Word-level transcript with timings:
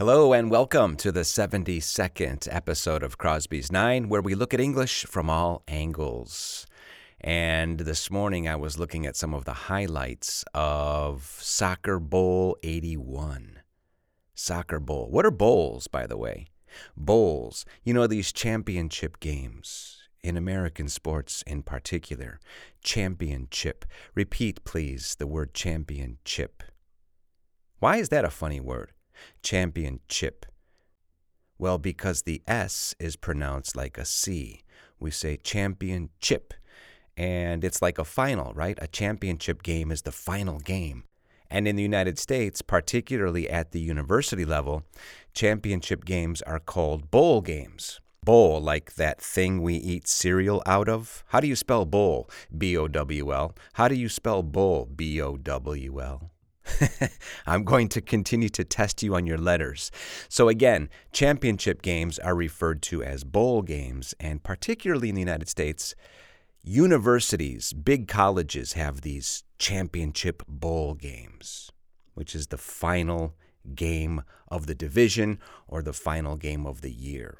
Hello 0.00 0.32
and 0.32 0.50
welcome 0.50 0.96
to 0.96 1.12
the 1.12 1.20
72nd 1.20 2.48
episode 2.50 3.02
of 3.02 3.18
Crosby's 3.18 3.70
Nine, 3.70 4.08
where 4.08 4.22
we 4.22 4.34
look 4.34 4.54
at 4.54 4.58
English 4.60 5.04
from 5.04 5.28
all 5.28 5.62
angles. 5.68 6.66
And 7.20 7.80
this 7.80 8.10
morning 8.10 8.48
I 8.48 8.56
was 8.56 8.78
looking 8.78 9.04
at 9.04 9.14
some 9.14 9.34
of 9.34 9.44
the 9.44 9.68
highlights 9.68 10.42
of 10.54 11.36
Soccer 11.38 11.98
Bowl 11.98 12.56
81. 12.62 13.58
Soccer 14.34 14.80
Bowl. 14.80 15.10
What 15.10 15.26
are 15.26 15.30
bowls, 15.30 15.86
by 15.86 16.06
the 16.06 16.16
way? 16.16 16.46
Bowls. 16.96 17.66
You 17.84 17.92
know, 17.92 18.06
these 18.06 18.32
championship 18.32 19.20
games, 19.20 19.98
in 20.24 20.34
American 20.34 20.88
sports 20.88 21.44
in 21.46 21.62
particular. 21.62 22.40
Championship. 22.82 23.84
Repeat, 24.14 24.64
please, 24.64 25.16
the 25.18 25.26
word 25.26 25.52
championship. 25.52 26.62
Why 27.80 27.98
is 27.98 28.08
that 28.08 28.24
a 28.24 28.30
funny 28.30 28.60
word? 28.60 28.92
Championship. 29.42 30.46
Well, 31.58 31.78
because 31.78 32.22
the 32.22 32.42
S 32.46 32.94
is 32.98 33.16
pronounced 33.16 33.76
like 33.76 33.98
a 33.98 34.04
C. 34.04 34.62
We 34.98 35.10
say 35.10 35.36
championship. 35.36 36.54
And 37.16 37.64
it's 37.64 37.82
like 37.82 37.98
a 37.98 38.04
final, 38.04 38.52
right? 38.54 38.78
A 38.80 38.86
championship 38.86 39.62
game 39.62 39.90
is 39.90 40.02
the 40.02 40.12
final 40.12 40.58
game. 40.58 41.04
And 41.50 41.66
in 41.66 41.76
the 41.76 41.82
United 41.82 42.18
States, 42.18 42.62
particularly 42.62 43.50
at 43.50 43.72
the 43.72 43.80
university 43.80 44.44
level, 44.44 44.84
championship 45.34 46.04
games 46.04 46.40
are 46.42 46.60
called 46.60 47.10
bowl 47.10 47.40
games. 47.40 48.00
Bowl, 48.24 48.60
like 48.60 48.94
that 48.94 49.20
thing 49.20 49.60
we 49.60 49.74
eat 49.74 50.06
cereal 50.06 50.62
out 50.64 50.88
of. 50.88 51.24
How 51.28 51.40
do 51.40 51.48
you 51.48 51.56
spell 51.56 51.84
bowl? 51.84 52.30
B 52.56 52.76
O 52.76 52.86
W 52.86 53.34
L. 53.34 53.54
How 53.74 53.88
do 53.88 53.94
you 53.94 54.08
spell 54.08 54.42
bowl? 54.42 54.86
B 54.94 55.20
O 55.20 55.36
W 55.36 56.00
L. 56.00 56.30
I'm 57.46 57.64
going 57.64 57.88
to 57.90 58.00
continue 58.00 58.48
to 58.50 58.64
test 58.64 59.02
you 59.02 59.14
on 59.14 59.26
your 59.26 59.38
letters. 59.38 59.90
So, 60.28 60.48
again, 60.48 60.88
championship 61.12 61.82
games 61.82 62.18
are 62.18 62.34
referred 62.34 62.82
to 62.82 63.02
as 63.02 63.24
bowl 63.24 63.62
games, 63.62 64.14
and 64.20 64.42
particularly 64.42 65.08
in 65.08 65.14
the 65.14 65.20
United 65.20 65.48
States, 65.48 65.94
universities, 66.62 67.72
big 67.72 68.08
colleges 68.08 68.74
have 68.74 69.00
these 69.00 69.44
championship 69.58 70.42
bowl 70.46 70.94
games, 70.94 71.70
which 72.14 72.34
is 72.34 72.48
the 72.48 72.58
final 72.58 73.34
game 73.74 74.22
of 74.48 74.66
the 74.66 74.74
division 74.74 75.38
or 75.68 75.82
the 75.82 75.92
final 75.92 76.36
game 76.36 76.66
of 76.66 76.80
the 76.80 76.92
year. 76.92 77.38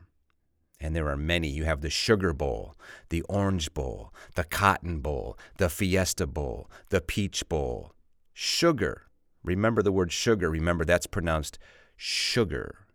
And 0.83 0.97
there 0.97 1.09
are 1.09 1.17
many. 1.17 1.49
You 1.49 1.65
have 1.65 1.83
the 1.83 1.91
Sugar 1.91 2.33
Bowl, 2.33 2.75
the 3.11 3.21
Orange 3.23 3.75
Bowl, 3.75 4.15
the 4.35 4.45
Cotton 4.45 5.01
Bowl, 5.01 5.39
the 5.59 5.69
Fiesta 5.69 6.27
Bowl, 6.27 6.71
the 6.89 7.03
Peach 7.03 7.47
Bowl. 7.51 7.93
Sugar 8.33 9.10
Remember 9.43 9.83
the 9.83 9.93
word 9.93 10.13
sugar. 10.13 10.51
Remember 10.51 10.85
that's 10.85 11.07
pronounced 11.07 11.59
sugar. 11.97 12.87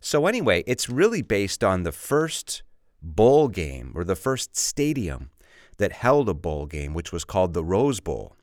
So, 0.00 0.26
anyway, 0.26 0.64
it's 0.66 0.88
really 0.88 1.22
based 1.22 1.62
on 1.62 1.82
the 1.82 1.92
first 1.92 2.62
bowl 3.02 3.48
game 3.48 3.92
or 3.94 4.04
the 4.04 4.16
first 4.16 4.56
stadium 4.56 5.30
that 5.78 5.92
held 5.92 6.28
a 6.28 6.34
bowl 6.34 6.66
game, 6.66 6.94
which 6.94 7.12
was 7.12 7.24
called 7.24 7.54
the 7.54 7.64
Rose 7.64 8.00
Bowl. 8.00 8.36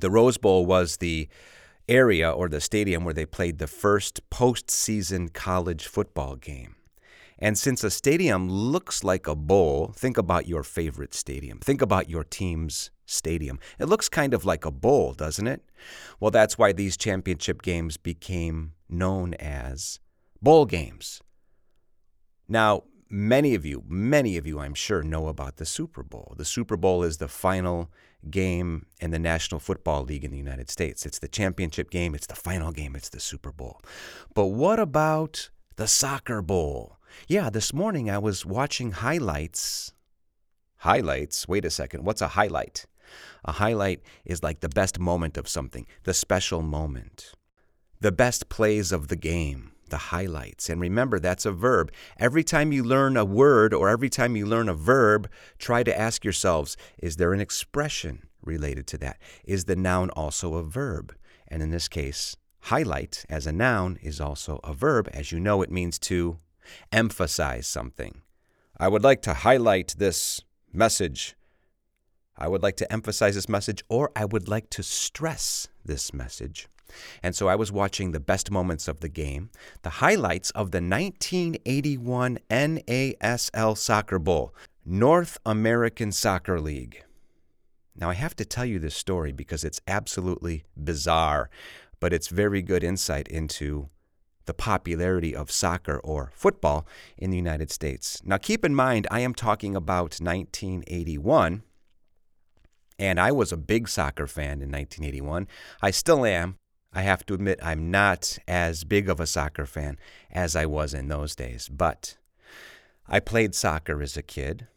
The 0.00 0.10
Rose 0.10 0.38
Bowl 0.38 0.66
was 0.66 0.96
the 0.96 1.28
area 1.88 2.30
or 2.30 2.48
the 2.48 2.60
stadium 2.60 3.04
where 3.04 3.14
they 3.14 3.26
played 3.26 3.58
the 3.58 3.66
first 3.66 4.20
postseason 4.30 5.32
college 5.32 5.86
football 5.86 6.36
game. 6.36 6.76
And 7.44 7.58
since 7.58 7.84
a 7.84 7.90
stadium 7.90 8.48
looks 8.48 9.04
like 9.04 9.26
a 9.26 9.34
bowl, 9.34 9.92
think 9.94 10.16
about 10.16 10.48
your 10.48 10.62
favorite 10.62 11.12
stadium. 11.12 11.58
Think 11.58 11.82
about 11.82 12.08
your 12.08 12.24
team's 12.24 12.90
stadium. 13.04 13.58
It 13.78 13.84
looks 13.84 14.08
kind 14.08 14.32
of 14.32 14.46
like 14.46 14.64
a 14.64 14.70
bowl, 14.70 15.12
doesn't 15.12 15.46
it? 15.46 15.62
Well, 16.18 16.30
that's 16.30 16.56
why 16.56 16.72
these 16.72 16.96
championship 16.96 17.60
games 17.60 17.98
became 17.98 18.72
known 18.88 19.34
as 19.34 20.00
bowl 20.40 20.64
games. 20.64 21.20
Now, 22.48 22.84
many 23.10 23.54
of 23.54 23.66
you, 23.66 23.84
many 23.86 24.38
of 24.38 24.46
you, 24.46 24.58
I'm 24.58 24.72
sure, 24.72 25.02
know 25.02 25.28
about 25.28 25.56
the 25.56 25.66
Super 25.66 26.02
Bowl. 26.02 26.32
The 26.38 26.46
Super 26.46 26.78
Bowl 26.78 27.02
is 27.02 27.18
the 27.18 27.28
final 27.28 27.90
game 28.30 28.86
in 29.02 29.10
the 29.10 29.18
National 29.18 29.60
Football 29.60 30.04
League 30.04 30.24
in 30.24 30.30
the 30.30 30.38
United 30.38 30.70
States. 30.70 31.04
It's 31.04 31.18
the 31.18 31.28
championship 31.28 31.90
game, 31.90 32.14
it's 32.14 32.26
the 32.26 32.36
final 32.36 32.72
game, 32.72 32.96
it's 32.96 33.10
the 33.10 33.20
Super 33.20 33.52
Bowl. 33.52 33.82
But 34.32 34.46
what 34.46 34.80
about 34.80 35.50
the 35.76 35.86
Soccer 35.86 36.40
Bowl? 36.40 36.96
Yeah, 37.28 37.50
this 37.50 37.72
morning 37.72 38.10
I 38.10 38.18
was 38.18 38.44
watching 38.44 38.92
highlights. 38.92 39.92
Highlights? 40.78 41.48
Wait 41.48 41.64
a 41.64 41.70
second. 41.70 42.04
What's 42.04 42.20
a 42.20 42.28
highlight? 42.28 42.86
A 43.44 43.52
highlight 43.52 44.00
is 44.24 44.42
like 44.42 44.60
the 44.60 44.68
best 44.68 44.98
moment 44.98 45.36
of 45.36 45.48
something, 45.48 45.86
the 46.04 46.14
special 46.14 46.62
moment, 46.62 47.32
the 48.00 48.12
best 48.12 48.48
plays 48.48 48.92
of 48.92 49.08
the 49.08 49.16
game, 49.16 49.72
the 49.90 49.96
highlights. 49.96 50.68
And 50.68 50.80
remember, 50.80 51.18
that's 51.18 51.46
a 51.46 51.52
verb. 51.52 51.92
Every 52.18 52.44
time 52.44 52.72
you 52.72 52.82
learn 52.82 53.16
a 53.16 53.24
word 53.24 53.72
or 53.74 53.88
every 53.88 54.08
time 54.08 54.36
you 54.36 54.46
learn 54.46 54.68
a 54.68 54.74
verb, 54.74 55.30
try 55.58 55.82
to 55.82 55.98
ask 55.98 56.24
yourselves 56.24 56.76
is 56.98 57.16
there 57.16 57.32
an 57.32 57.40
expression 57.40 58.28
related 58.42 58.86
to 58.88 58.98
that? 58.98 59.18
Is 59.44 59.64
the 59.64 59.76
noun 59.76 60.10
also 60.10 60.54
a 60.54 60.62
verb? 60.62 61.14
And 61.48 61.62
in 61.62 61.70
this 61.70 61.88
case, 61.88 62.36
highlight 62.62 63.24
as 63.28 63.46
a 63.46 63.52
noun 63.52 63.98
is 64.02 64.20
also 64.20 64.60
a 64.64 64.72
verb. 64.72 65.08
As 65.12 65.32
you 65.32 65.40
know, 65.40 65.62
it 65.62 65.70
means 65.70 65.98
to 66.00 66.38
emphasize 66.92 67.66
something. 67.66 68.22
I 68.78 68.88
would 68.88 69.02
like 69.02 69.22
to 69.22 69.34
highlight 69.34 69.94
this 69.98 70.40
message 70.72 71.36
I 72.36 72.48
would 72.48 72.62
like 72.62 72.76
to 72.78 72.92
emphasize 72.92 73.34
this 73.36 73.48
message 73.48 73.82
or 73.88 74.10
I 74.16 74.24
would 74.24 74.48
like 74.48 74.68
to 74.70 74.82
stress 74.82 75.68
this 75.84 76.12
message. 76.12 76.68
And 77.22 77.34
so 77.34 77.48
I 77.48 77.54
was 77.54 77.72
watching 77.72 78.10
the 78.12 78.20
best 78.20 78.50
moments 78.50 78.88
of 78.88 79.00
the 79.00 79.08
game, 79.08 79.50
the 79.82 79.90
highlights 79.90 80.50
of 80.50 80.70
the 80.70 80.78
1981 80.78 82.38
NASL 82.50 83.76
Soccer 83.76 84.18
Bowl, 84.18 84.54
North 84.84 85.38
American 85.46 86.12
Soccer 86.12 86.60
League. 86.60 87.04
Now, 87.96 88.10
I 88.10 88.14
have 88.14 88.34
to 88.36 88.44
tell 88.44 88.64
you 88.64 88.80
this 88.80 88.96
story 88.96 89.30
because 89.30 89.62
it's 89.62 89.80
absolutely 89.86 90.64
bizarre, 90.76 91.48
but 92.00 92.12
it's 92.12 92.28
very 92.28 92.60
good 92.60 92.82
insight 92.82 93.28
into 93.28 93.88
the 94.46 94.54
popularity 94.54 95.34
of 95.34 95.50
soccer 95.50 95.98
or 95.98 96.30
football 96.34 96.86
in 97.16 97.30
the 97.30 97.36
United 97.36 97.70
States. 97.70 98.20
Now, 98.24 98.38
keep 98.38 98.64
in 98.64 98.74
mind, 98.74 99.06
I 99.10 99.20
am 99.20 99.34
talking 99.34 99.74
about 99.74 100.18
1981 100.20 101.62
and 102.98 103.18
I 103.18 103.32
was 103.32 103.52
a 103.52 103.56
big 103.56 103.88
soccer 103.88 104.26
fan 104.26 104.62
in 104.62 104.70
1981. 104.70 105.48
I 105.82 105.90
still 105.90 106.24
am. 106.24 106.58
I 106.92 107.02
have 107.02 107.26
to 107.26 107.34
admit, 107.34 107.58
I'm 107.62 107.90
not 107.90 108.38
as 108.46 108.84
big 108.84 109.08
of 109.08 109.18
a 109.18 109.26
soccer 109.26 109.66
fan 109.66 109.98
as 110.30 110.54
I 110.54 110.66
was 110.66 110.94
in 110.94 111.08
those 111.08 111.34
days. 111.34 111.68
But 111.68 112.16
I 113.08 113.18
played 113.18 113.54
soccer 113.54 114.00
as 114.00 114.16
a 114.16 114.22
kid. 114.22 114.68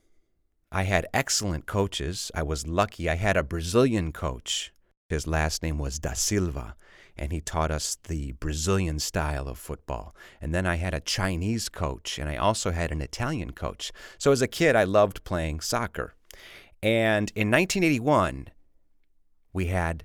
I 0.71 0.83
had 0.83 1.07
excellent 1.13 1.67
coaches. 1.67 2.31
I 2.33 2.43
was 2.43 2.67
lucky. 2.67 3.07
I 3.07 3.15
had 3.15 3.37
a 3.37 3.43
Brazilian 3.43 4.11
coach. 4.11 4.73
His 5.09 5.25
last 5.25 5.63
name 5.63 5.77
was 5.77 5.99
Da 5.99 6.13
Silva, 6.13 6.75
and 7.15 7.31
he 7.31 7.39
taught 7.39 7.71
us 7.71 7.97
the 8.07 8.33
Brazilian 8.33 8.99
style 8.99 9.47
of 9.47 9.57
football. 9.57 10.13
And 10.41 10.53
then 10.53 10.65
I 10.65 10.75
had 10.75 10.93
a 10.93 10.99
Chinese 10.99 11.69
coach, 11.69 12.19
and 12.19 12.29
I 12.29 12.35
also 12.35 12.71
had 12.71 12.91
an 12.91 13.01
Italian 13.01 13.51
coach. 13.51 13.91
So 14.17 14.31
as 14.31 14.41
a 14.41 14.47
kid, 14.47 14.75
I 14.75 14.83
loved 14.83 15.23
playing 15.23 15.61
soccer. 15.61 16.13
And 16.83 17.31
in 17.35 17.49
1981, 17.49 18.47
we 19.53 19.67
had 19.67 20.03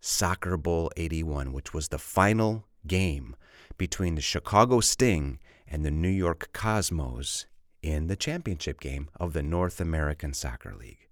Soccer 0.00 0.56
Bowl 0.56 0.90
81, 0.96 1.52
which 1.52 1.72
was 1.72 1.88
the 1.88 1.98
final 1.98 2.66
game 2.86 3.36
between 3.78 4.16
the 4.16 4.20
Chicago 4.20 4.80
Sting 4.80 5.38
and 5.66 5.84
the 5.84 5.92
New 5.92 6.08
York 6.08 6.50
Cosmos 6.52 7.46
in 7.82 8.08
the 8.08 8.16
championship 8.16 8.80
game 8.80 9.08
of 9.18 9.32
the 9.32 9.42
North 9.42 9.80
American 9.80 10.34
Soccer 10.34 10.74
League. 10.74 11.08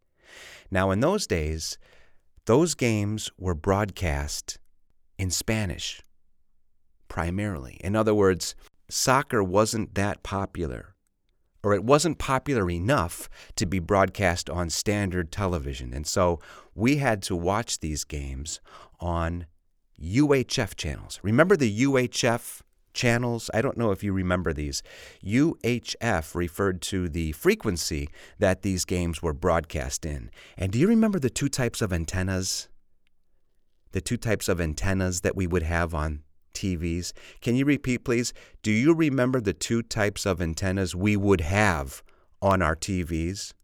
Now, 0.73 0.91
in 0.91 1.01
those 1.01 1.27
days, 1.27 1.79
those 2.47 2.75
games 2.75 3.31
were 3.39 3.55
broadcast 3.55 4.59
in 5.19 5.31
Spanish 5.31 6.03
primarily. 7.09 7.79
In 7.83 7.95
other 7.97 8.15
words, 8.15 8.55
soccer 8.89 9.43
wasn't 9.43 9.95
that 9.95 10.23
popular 10.23 10.95
or 11.63 11.75
it 11.75 11.85
wasn't 11.85 12.19
popular 12.19 12.71
enough 12.71 13.29
to 13.57 13.67
be 13.67 13.79
broadcast 13.79 14.49
on 14.49 14.71
standard 14.71 15.31
television. 15.31 15.93
And 15.93 16.07
so 16.07 16.41
we 16.75 16.97
had 16.97 17.23
to 17.25 17.37
watch 17.37 17.81
these 17.81 18.05
games 18.05 18.61
on 18.99 19.47
UHF 20.03 20.75
channels. 20.77 21.21
Remember 21.23 21.57
the 21.57 21.83
UHF 21.83 22.63
channels? 23.01 23.51
I 23.55 23.63
don't 23.63 23.79
know 23.79 23.93
if 23.93 24.05
you 24.05 24.13
remember 24.13 24.53
these. 24.53 24.83
UHF 25.25 26.35
referred 26.35 26.83
to 26.83 27.09
the 27.09 27.33
frequency 27.33 28.11
that 28.39 28.61
these 28.61 28.85
games 28.85 29.23
were 29.23 29.33
broadcast 29.33 30.05
in. 30.05 30.31
And 30.59 30.71
do 30.71 30.79
you 30.79 30.87
remember 30.87 31.19
the 31.19 31.31
two 31.31 31.49
types 31.49 31.81
of 31.81 31.95
antennas? 31.95 32.69
The 33.93 34.03
two 34.03 34.19
types 34.19 34.51
of 34.51 34.61
antennas 34.61 35.23
that 35.23 35.35
we 35.35 35.47
would 35.47 35.63
have 35.63 35.95
on 35.95 36.25
TVs. 36.53 37.15
Can 37.41 37.57
you 37.57 37.65
repeat, 37.65 38.05
please? 38.05 38.35
Do 38.63 38.71
you 38.71 38.93
remember 38.93 39.41
the 39.41 39.55
two 39.55 39.83
types 39.83 40.27
of 40.27 40.43
antennas 40.43 40.95
we 40.95 41.17
would 41.17 41.41
have 41.41 42.03
on 42.43 42.61
our 42.61 42.77
TVs? 42.77 43.55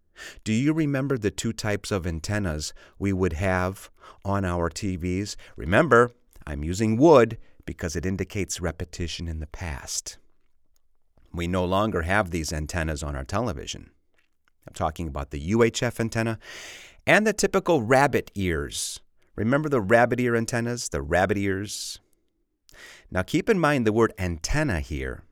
Do 0.45 0.53
you 0.55 0.73
remember 0.73 1.19
the 1.19 1.31
two 1.31 1.53
types 1.53 1.91
of 1.91 2.07
antennas 2.07 2.73
we 2.99 3.13
would 3.13 3.35
have 3.35 3.91
on 4.25 4.47
our 4.47 4.71
TVs? 4.71 5.37
Remember, 5.57 6.13
I'm 6.47 6.65
using 6.65 6.97
would 6.97 7.37
because 7.67 7.97
it 7.97 8.07
indicates 8.07 8.61
repetition 8.61 9.29
in 9.29 9.41
the 9.41 9.47
past. 9.47 10.19
We 11.33 11.47
no 11.47 11.65
longer 11.65 12.03
have 12.03 12.31
these 12.31 12.53
antennas 12.53 13.03
on 13.03 13.15
our 13.15 13.25
television. 13.25 13.91
I'm 14.67 14.75
talking 14.75 15.07
about 15.07 15.31
the 15.31 15.51
UHF 15.51 16.01
antenna 16.01 16.39
and 17.07 17.27
the 17.27 17.33
typical 17.33 17.83
rabbit 17.83 18.31
ears. 18.35 19.01
Remember 19.37 19.69
the 19.69 19.83
rabbit 19.83 20.19
ear 20.19 20.35
antennas, 20.35 20.89
the 20.89 21.03
rabbit 21.03 21.37
ears? 21.37 22.01
Now 23.11 23.23
keep 23.23 23.49
in 23.49 23.59
mind 23.59 23.87
the 23.87 23.93
word 23.93 24.15
antenna 24.19 24.81
here. 24.81 25.23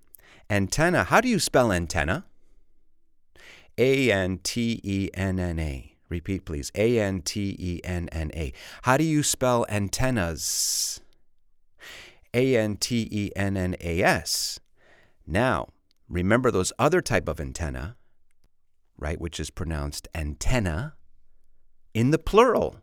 Antenna, 0.51 1.05
how 1.05 1.21
do 1.21 1.29
you 1.29 1.39
spell 1.39 1.73
antenna? 1.73 2.25
A 3.79 4.13
N 4.13 4.39
T 4.43 4.81
E 4.85 5.11
N 5.15 5.41
N 5.41 5.59
A. 5.59 5.97
Repeat, 6.09 6.45
please. 6.45 6.71
A 6.75 7.01
N 7.01 7.23
T 7.23 7.57
E 7.59 7.81
N 7.83 8.09
N 8.13 8.31
A. 8.35 8.53
How 8.83 8.97
do 8.97 9.05
you 9.05 9.23
spell 9.23 9.67
antennas? 9.69 11.01
A 12.35 12.57
N 12.57 12.77
T 12.77 13.09
E 13.11 13.31
N 13.37 13.57
N 13.57 13.77
A 13.81 14.03
S. 14.03 14.61
Now, 15.27 15.69
remember 16.09 16.51
those 16.51 16.73
other 16.79 17.01
type 17.01 17.29
of 17.29 17.41
antenna, 17.41 17.97
right, 18.99 19.21
which 19.21 19.41
is 19.41 19.51
pronounced 19.51 20.09
antenna 20.15 20.95
in 21.95 22.11
the 22.11 22.19
plural. 22.19 22.77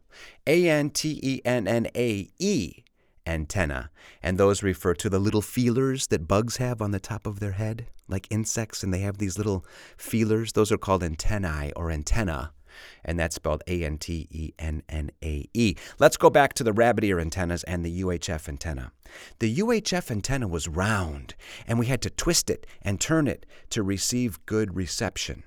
A 0.47 0.69
N 0.69 0.89
T 0.89 1.19
E 1.21 1.41
N 1.45 1.67
N 1.67 1.87
A 1.95 2.29
E 2.39 2.83
antenna, 3.25 3.91
and 4.23 4.37
those 4.37 4.63
refer 4.63 4.93
to 4.95 5.09
the 5.09 5.19
little 5.19 5.41
feelers 5.41 6.07
that 6.07 6.27
bugs 6.27 6.57
have 6.57 6.81
on 6.81 6.91
the 6.91 6.99
top 6.99 7.27
of 7.27 7.39
their 7.39 7.51
head, 7.51 7.87
like 8.07 8.27
insects, 8.29 8.83
and 8.83 8.93
they 8.93 8.99
have 8.99 9.17
these 9.17 9.37
little 9.37 9.65
feelers. 9.97 10.53
Those 10.53 10.71
are 10.71 10.77
called 10.77 11.03
antennae 11.03 11.71
or 11.75 11.91
antenna, 11.91 12.51
and 13.03 13.19
that's 13.19 13.35
spelled 13.35 13.63
A 13.67 13.83
N 13.83 13.97
T 13.97 14.27
E 14.29 14.53
N 14.59 14.83
N 14.89 15.11
A 15.23 15.47
E. 15.53 15.75
Let's 15.99 16.17
go 16.17 16.29
back 16.29 16.53
to 16.55 16.63
the 16.63 16.73
rabbit 16.73 17.03
ear 17.03 17.19
antennas 17.19 17.63
and 17.63 17.85
the 17.85 18.01
UHF 18.01 18.47
antenna. 18.47 18.91
The 19.39 19.57
UHF 19.57 20.11
antenna 20.11 20.47
was 20.47 20.67
round, 20.67 21.35
and 21.67 21.79
we 21.79 21.87
had 21.87 22.01
to 22.03 22.09
twist 22.09 22.49
it 22.49 22.65
and 22.81 22.99
turn 22.99 23.27
it 23.27 23.45
to 23.71 23.83
receive 23.83 24.45
good 24.45 24.75
reception. 24.75 25.43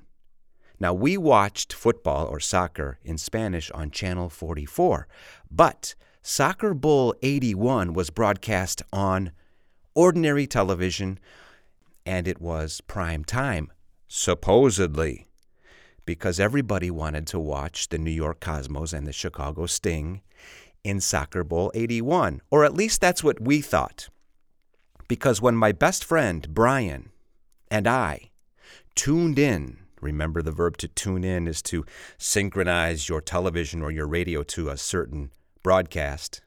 Now, 0.80 0.92
we 0.92 1.16
watched 1.16 1.72
football 1.72 2.26
or 2.26 2.40
soccer 2.40 2.98
in 3.04 3.16
Spanish 3.16 3.70
on 3.70 3.90
Channel 3.90 4.28
44, 4.28 5.06
but 5.50 5.94
Soccer 6.22 6.74
Bowl 6.74 7.14
81 7.22 7.92
was 7.92 8.10
broadcast 8.10 8.82
on 8.92 9.30
ordinary 9.94 10.46
television 10.46 11.18
and 12.06 12.26
it 12.26 12.40
was 12.40 12.80
prime 12.82 13.24
time, 13.24 13.70
supposedly, 14.08 15.26
because 16.06 16.40
everybody 16.40 16.90
wanted 16.90 17.26
to 17.28 17.38
watch 17.38 17.88
the 17.88 17.98
New 17.98 18.10
York 18.10 18.40
Cosmos 18.40 18.92
and 18.92 19.06
the 19.06 19.12
Chicago 19.12 19.66
Sting 19.66 20.22
in 20.82 21.00
Soccer 21.00 21.44
Bowl 21.44 21.72
81, 21.74 22.42
or 22.50 22.64
at 22.64 22.74
least 22.74 23.00
that's 23.00 23.24
what 23.24 23.40
we 23.40 23.60
thought. 23.60 24.08
Because 25.08 25.40
when 25.40 25.56
my 25.56 25.72
best 25.72 26.04
friend, 26.04 26.46
Brian, 26.50 27.10
and 27.70 27.86
I 27.86 28.30
tuned 28.94 29.38
in, 29.38 29.78
remember 30.00 30.42
the 30.42 30.52
verb 30.52 30.76
to 30.78 30.88
tune 30.88 31.24
in 31.24 31.48
is 31.48 31.62
to 31.62 31.84
synchronize 32.18 33.08
your 33.08 33.20
television 33.20 33.82
or 33.82 33.90
your 33.90 34.06
radio 34.06 34.42
to 34.44 34.68
a 34.68 34.76
certain 34.76 35.30
broadcast, 35.62 36.42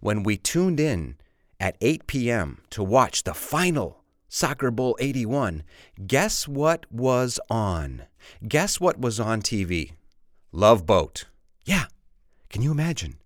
when 0.00 0.22
we 0.22 0.36
tuned 0.36 0.80
in 0.80 1.16
at 1.58 1.76
8 1.80 2.06
p.m. 2.06 2.62
to 2.70 2.82
watch 2.82 3.24
the 3.24 3.34
final 3.34 4.02
Soccer 4.28 4.70
Bowl 4.70 4.96
81, 5.00 5.62
guess 6.06 6.48
what 6.48 6.90
was 6.90 7.38
on? 7.48 8.02
Guess 8.46 8.80
what 8.80 9.00
was 9.00 9.20
on 9.20 9.40
TV? 9.40 9.92
Love 10.52 10.86
Boat. 10.86 11.26
Yeah, 11.64 11.84
can 12.48 12.62
you 12.62 12.70
imagine? 12.70 13.18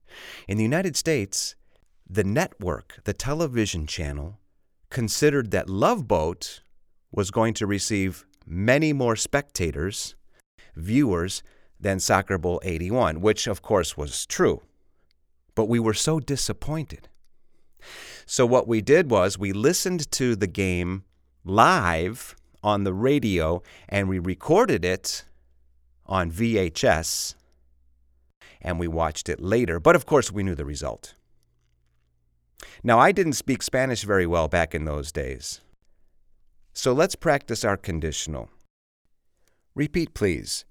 In 0.47 0.56
the 0.56 0.62
United 0.62 0.97
States, 0.97 1.55
the 2.08 2.25
network, 2.25 3.00
the 3.05 3.12
television 3.12 3.87
channel, 3.87 4.38
considered 4.91 5.50
that 5.50 5.70
Love 5.70 6.06
Boat 6.06 6.62
was 7.12 7.31
going 7.31 7.55
to 7.55 7.67
receive 7.67 8.26
many 8.47 8.93
more 8.93 9.17
spectators, 9.17 10.14
viewers, 10.75 11.43
than 11.79 11.99
Soccer 11.99 12.37
Bowl 12.37 12.61
81, 12.62 13.20
which 13.20 13.47
of 13.47 13.62
course 13.62 13.97
was 13.97 14.26
true 14.26 14.62
but 15.55 15.69
we 15.69 15.79
were 15.79 15.93
so 15.93 16.20
disappointed. 16.20 17.08
So, 18.30 18.46
what 18.46 18.68
we 18.68 18.80
did 18.80 19.10
was 19.10 19.40
we 19.40 19.52
listened 19.52 20.08
to 20.12 20.36
the 20.36 20.46
game 20.46 21.02
live 21.44 22.36
on 22.62 22.84
the 22.84 22.94
radio 22.94 23.60
and 23.88 24.08
we 24.08 24.20
recorded 24.20 24.84
it 24.84 25.24
on 26.06 26.30
VHS 26.30 27.34
and 28.62 28.78
we 28.78 28.86
watched 28.86 29.28
it 29.28 29.40
later. 29.40 29.80
But 29.80 29.96
of 29.96 30.06
course, 30.06 30.30
we 30.30 30.44
knew 30.44 30.54
the 30.54 30.64
result. 30.64 31.14
Now, 32.84 33.00
I 33.00 33.10
didn't 33.10 33.32
speak 33.32 33.64
Spanish 33.64 34.04
very 34.04 34.28
well 34.28 34.46
back 34.46 34.76
in 34.76 34.84
those 34.84 35.10
days. 35.10 35.60
So 36.72 36.92
let's 36.92 37.16
practice 37.16 37.64
our 37.64 37.76
conditional. 37.76 38.48
Repeat, 39.74 40.14
please. 40.14 40.64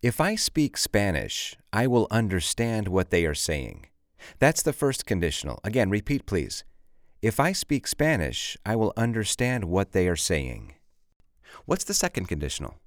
If 0.00 0.18
I 0.18 0.34
speak 0.34 0.78
Spanish, 0.78 1.56
I 1.74 1.88
will 1.88 2.06
understand 2.10 2.88
what 2.88 3.10
they 3.10 3.26
are 3.26 3.34
saying. 3.34 3.88
That's 4.38 4.62
the 4.62 4.72
first 4.72 5.04
conditional. 5.04 5.60
Again, 5.62 5.90
repeat 5.90 6.24
please. 6.24 6.64
If 7.22 7.38
I 7.38 7.52
speak 7.52 7.86
Spanish, 7.86 8.58
I 8.66 8.74
will 8.74 8.92
understand 8.96 9.64
what 9.64 9.92
they 9.92 10.08
are 10.08 10.16
saying. 10.16 10.74
What's 11.66 11.84
the 11.84 11.94
second 11.94 12.26
conditional? 12.26 12.80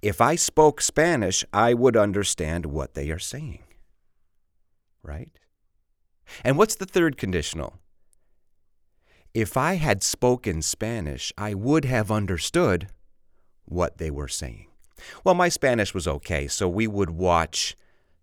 If 0.00 0.22
I 0.22 0.34
spoke 0.34 0.80
Spanish, 0.80 1.44
I 1.52 1.74
would 1.74 1.96
understand 1.96 2.64
what 2.64 2.94
they 2.94 3.10
are 3.10 3.18
saying. 3.18 3.64
Right? 5.02 5.38
And 6.42 6.56
what's 6.56 6.74
the 6.74 6.86
third 6.86 7.18
conditional? 7.18 7.80
If 9.34 9.58
I 9.58 9.74
had 9.74 10.02
spoken 10.02 10.62
Spanish, 10.62 11.32
I 11.36 11.52
would 11.52 11.84
have 11.84 12.10
understood 12.10 12.88
what 13.66 13.98
they 13.98 14.10
were 14.10 14.28
saying. 14.28 14.68
Well, 15.22 15.34
my 15.34 15.50
Spanish 15.50 15.92
was 15.92 16.08
okay, 16.08 16.46
so 16.46 16.66
we 16.66 16.86
would 16.86 17.10
watch 17.10 17.76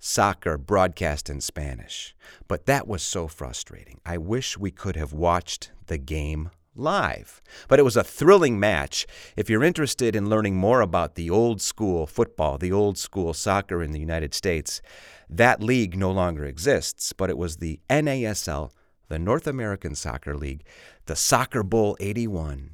soccer 0.03 0.57
broadcast 0.57 1.29
in 1.29 1.39
Spanish. 1.39 2.15
But 2.47 2.65
that 2.65 2.87
was 2.87 3.03
so 3.03 3.27
frustrating. 3.27 4.01
I 4.03 4.17
wish 4.17 4.57
we 4.57 4.71
could 4.71 4.95
have 4.95 5.13
watched 5.13 5.71
the 5.85 5.99
game 5.99 6.49
live. 6.75 7.39
But 7.67 7.77
it 7.77 7.83
was 7.83 7.95
a 7.95 8.03
thrilling 8.03 8.59
match. 8.59 9.05
If 9.37 9.47
you're 9.47 9.63
interested 9.63 10.15
in 10.15 10.27
learning 10.27 10.55
more 10.55 10.81
about 10.81 11.13
the 11.13 11.29
old 11.29 11.61
school 11.61 12.07
football, 12.07 12.57
the 12.57 12.71
old 12.71 12.97
school 12.97 13.33
soccer 13.35 13.83
in 13.83 13.91
the 13.91 13.99
United 13.99 14.33
States, 14.33 14.81
that 15.29 15.61
league 15.61 15.95
no 15.95 16.09
longer 16.09 16.45
exists, 16.45 17.13
but 17.13 17.29
it 17.29 17.37
was 17.37 17.57
the 17.57 17.79
NASL, 17.87 18.71
the 19.07 19.19
North 19.19 19.45
American 19.45 19.93
Soccer 19.93 20.35
League, 20.35 20.65
the 21.05 21.15
Soccer 21.15 21.61
Bowl 21.61 21.95
81. 21.99 22.71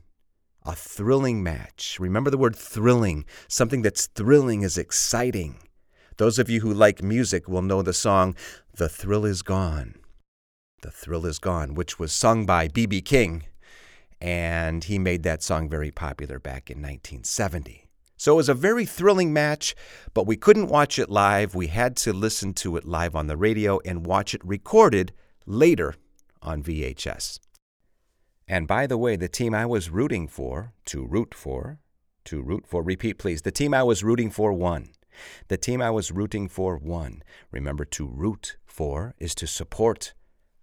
A 0.65 0.75
thrilling 0.75 1.43
match. 1.43 1.97
Remember 1.99 2.29
the 2.29 2.37
word 2.37 2.55
thrilling. 2.55 3.25
Something 3.47 3.81
that's 3.81 4.07
thrilling 4.07 4.63
is 4.63 4.77
exciting. 4.77 5.59
Those 6.17 6.39
of 6.39 6.49
you 6.49 6.61
who 6.61 6.73
like 6.73 7.03
music 7.03 7.47
will 7.47 7.61
know 7.61 7.83
the 7.83 7.93
song 7.93 8.35
The 8.73 8.89
Thrill 8.89 9.23
Is 9.23 9.43
Gone. 9.43 9.93
The 10.81 10.89
Thrill 10.89 11.27
Is 11.27 11.37
Gone, 11.37 11.75
which 11.75 11.99
was 11.99 12.11
sung 12.11 12.43
by 12.43 12.67
B.B. 12.67 13.01
King, 13.01 13.43
and 14.19 14.83
he 14.83 14.97
made 14.97 15.21
that 15.21 15.43
song 15.43 15.69
very 15.69 15.91
popular 15.91 16.39
back 16.39 16.71
in 16.71 16.77
1970. 16.77 17.87
So 18.17 18.33
it 18.33 18.37
was 18.37 18.49
a 18.49 18.55
very 18.55 18.83
thrilling 18.83 19.31
match, 19.31 19.75
but 20.15 20.25
we 20.25 20.37
couldn't 20.37 20.69
watch 20.69 20.97
it 20.97 21.07
live. 21.07 21.53
We 21.53 21.67
had 21.67 21.95
to 21.97 22.13
listen 22.13 22.55
to 22.55 22.77
it 22.77 22.85
live 22.85 23.15
on 23.15 23.27
the 23.27 23.37
radio 23.37 23.79
and 23.85 24.07
watch 24.07 24.33
it 24.33 24.43
recorded 24.43 25.13
later 25.45 25.93
on 26.41 26.63
VHS. 26.63 27.39
And 28.47 28.67
by 28.67 28.87
the 28.87 28.97
way, 28.97 29.17
the 29.17 29.29
team 29.29 29.53
I 29.53 29.67
was 29.67 29.91
rooting 29.91 30.27
for, 30.27 30.73
to 30.85 31.05
root 31.05 31.35
for, 31.35 31.77
to 32.25 32.41
root 32.41 32.65
for, 32.65 32.81
repeat 32.81 33.19
please, 33.19 33.43
the 33.43 33.51
team 33.51 33.71
I 33.71 33.83
was 33.83 34.03
rooting 34.03 34.31
for 34.31 34.51
won. 34.51 34.89
The 35.47 35.57
team 35.57 35.81
I 35.81 35.89
was 35.89 36.11
rooting 36.11 36.47
for 36.47 36.77
won. 36.77 37.23
Remember, 37.51 37.85
to 37.85 38.07
root 38.07 38.57
for 38.65 39.15
is 39.19 39.33
to 39.35 39.47
support 39.47 40.13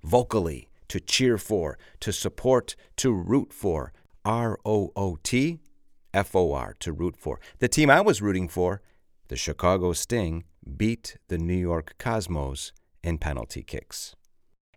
vocally, 0.02 0.68
to 0.88 1.00
cheer 1.00 1.38
for, 1.38 1.78
to 2.00 2.12
support, 2.12 2.76
to 2.96 3.12
root 3.12 3.52
for. 3.52 3.92
R 4.24 4.58
O 4.64 4.90
O 4.96 5.18
T 5.22 5.60
F 6.14 6.34
O 6.34 6.52
R, 6.52 6.74
to 6.80 6.92
root 6.92 7.16
for. 7.16 7.40
The 7.58 7.68
team 7.68 7.90
I 7.90 8.00
was 8.00 8.22
rooting 8.22 8.48
for, 8.48 8.80
the 9.28 9.36
Chicago 9.36 9.92
Sting, 9.92 10.44
beat 10.76 11.16
the 11.28 11.38
New 11.38 11.56
York 11.56 11.94
Cosmos 11.98 12.72
in 13.02 13.18
penalty 13.18 13.62
kicks. 13.62 14.14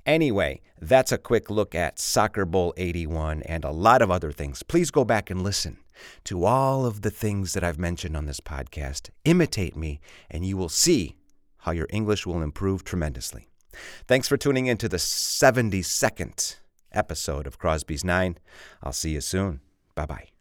Anyway, 0.07 0.61
that's 0.79 1.11
a 1.11 1.17
quick 1.17 1.49
look 1.49 1.75
at 1.75 1.99
Soccer 1.99 2.45
Bowl 2.45 2.73
81 2.77 3.43
and 3.43 3.65
a 3.65 3.71
lot 3.71 4.01
of 4.01 4.09
other 4.09 4.31
things. 4.31 4.63
Please 4.63 4.89
go 4.89 5.03
back 5.03 5.29
and 5.29 5.43
listen 5.43 5.77
to 6.23 6.45
all 6.45 6.85
of 6.85 7.01
the 7.01 7.11
things 7.11 7.53
that 7.53 7.63
I've 7.63 7.77
mentioned 7.77 8.15
on 8.15 8.25
this 8.25 8.39
podcast. 8.39 9.09
Imitate 9.25 9.75
me, 9.75 9.99
and 10.31 10.45
you 10.45 10.55
will 10.55 10.69
see 10.69 11.17
how 11.59 11.73
your 11.73 11.87
English 11.89 12.25
will 12.25 12.41
improve 12.41 12.85
tremendously. 12.85 13.49
Thanks 14.07 14.29
for 14.29 14.37
tuning 14.37 14.67
in 14.67 14.77
to 14.77 14.87
the 14.87 14.97
72nd 14.97 16.55
episode 16.93 17.45
of 17.45 17.59
Crosby's 17.59 18.05
Nine. 18.05 18.37
I'll 18.81 18.93
see 18.93 19.11
you 19.11 19.21
soon. 19.21 19.59
Bye 19.93 20.05
bye. 20.05 20.36